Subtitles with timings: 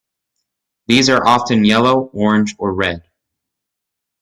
[0.87, 3.03] These are often yellow, orange or red.